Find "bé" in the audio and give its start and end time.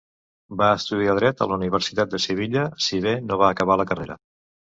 3.05-3.15